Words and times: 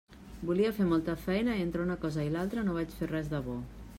Volia 0.51 0.71
fer 0.77 0.87
molta 0.93 1.15
feina 1.25 1.59
i 1.59 1.67
entre 1.67 1.85
una 1.85 1.99
cosa 2.07 2.27
i 2.29 2.33
l'altra 2.37 2.65
no 2.71 2.75
vaig 2.81 2.99
fer 3.03 3.13
res 3.15 3.33
de 3.35 3.45
bo. 3.51 3.63